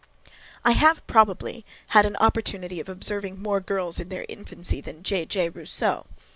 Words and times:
I 0.65 0.71
have, 0.71 1.05
probably, 1.05 1.63
had 1.89 2.07
an 2.07 2.15
opportunity 2.15 2.79
of 2.79 2.89
observing 2.89 3.39
more 3.39 3.59
girls 3.59 3.99
in 3.99 4.09
their 4.09 4.25
infancy 4.27 4.81
than 4.81 5.03
J. 5.03 5.27
J. 5.27 5.47
Rousseau. 5.49 6.07